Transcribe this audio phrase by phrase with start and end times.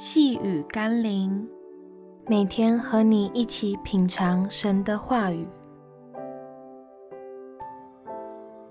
[0.00, 1.44] 细雨甘霖，
[2.28, 5.44] 每天和你一起品尝神的话语，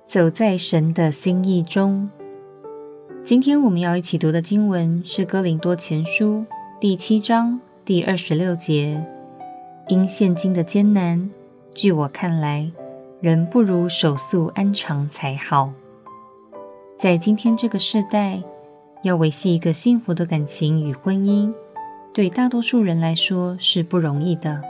[0.05, 2.09] 走在神的心意中。
[3.21, 6.35] 今天我们要一起读的经文是《哥林多前书》
[6.79, 9.05] 第七章第二十六节。
[9.89, 11.29] 因现今的艰难，
[11.73, 12.71] 据我看来，
[13.19, 15.73] 人不如手速安常才好。
[16.97, 18.41] 在今天这个世代，
[19.03, 21.53] 要维系一个幸福的感情与婚姻，
[22.13, 24.61] 对大多数人来说是不容易的。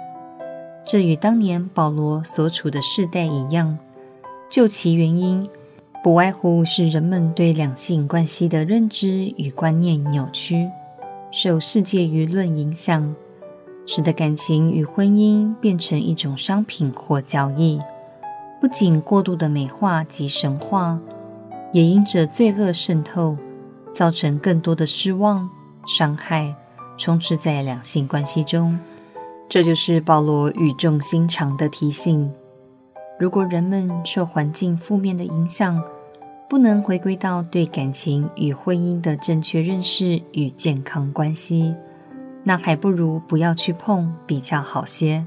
[0.85, 3.77] 这与当年保罗所处的世代一样。
[4.49, 5.45] 究其原因，
[6.03, 10.69] 不外乎是人们对两性关系的认知与观念扭曲，
[11.31, 13.13] 受世界舆论影响，
[13.85, 17.80] 使得感情与婚姻变成一种商品或交易。
[18.61, 20.99] 不仅过度的美化及神化，
[21.73, 23.38] 也因着罪恶渗透。
[23.97, 25.49] 造成更多的失望、
[25.87, 26.53] 伤害，
[26.99, 28.77] 充斥在两性关系中。
[29.49, 32.31] 这就是保罗语重心长的提醒：
[33.17, 35.81] 如果人们受环境负面的影响，
[36.47, 41.73] 不能回归到对感情与婚姻的正确认识与健康关系，
[42.44, 45.25] 那还不如不要去碰比较好些。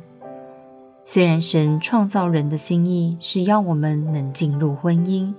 [1.05, 5.35] 虽然神创造人的心意是要我们能进入婚姻，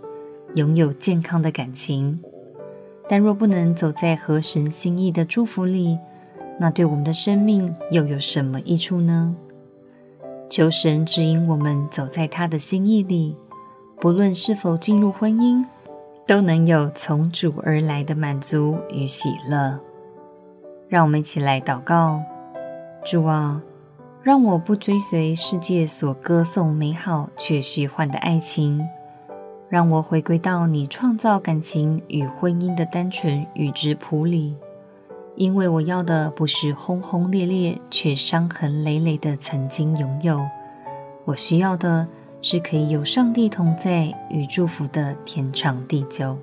[0.55, 2.21] 拥有健康的感情。
[3.11, 5.99] 但若不能走在合神心意的祝福里，
[6.57, 9.35] 那对我们的生命又有什么益处呢？
[10.49, 13.35] 求神指引我们走在他的心意里，
[13.99, 15.61] 不论是否进入婚姻，
[16.25, 19.77] 都能有从主而来的满足与喜乐。
[20.87, 22.21] 让我们一起来祷告：
[23.03, 23.61] 主啊，
[24.23, 28.81] 让我不追随世界所歌颂美好却虚幻的爱情。
[29.71, 34.53] 让我回归到你创造感情与婚姻的单纯与质朴里，
[35.37, 40.41] 因为我要的不是轰轰烈烈却伤痕累累的曾经拥有，
[41.23, 42.05] 我需要的
[42.41, 46.37] 是可以有上帝同在与祝福的天长地久。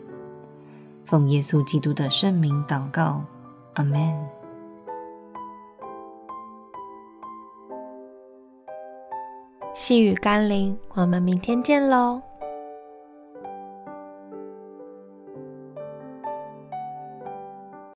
[1.05, 3.23] 奉耶稣基督的圣名祷告，
[3.75, 4.19] 阿门。
[9.75, 12.28] 细雨甘霖，我们明天见喽。